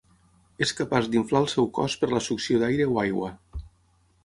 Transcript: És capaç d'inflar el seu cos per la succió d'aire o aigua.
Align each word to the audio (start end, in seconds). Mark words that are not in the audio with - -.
És 0.65 0.71
capaç 0.79 1.09
d'inflar 1.15 1.41
el 1.43 1.51
seu 1.53 1.69
cos 1.79 1.97
per 2.05 2.11
la 2.15 2.23
succió 2.31 2.65
d'aire 2.65 2.91
o 2.95 2.99
aigua. 3.05 3.33